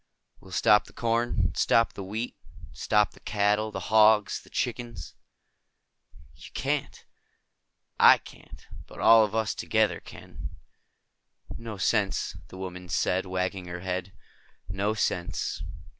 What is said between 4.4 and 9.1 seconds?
the chickens." "You can't." "I can't. But